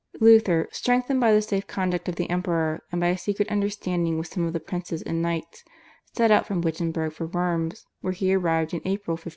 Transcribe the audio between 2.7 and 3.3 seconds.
and by a